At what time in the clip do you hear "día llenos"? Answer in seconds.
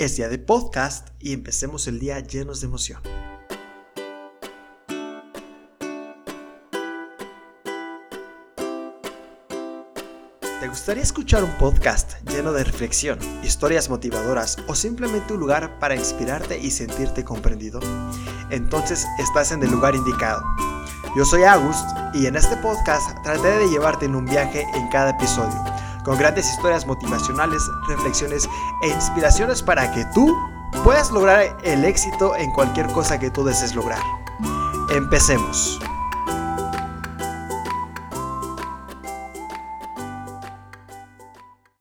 2.00-2.62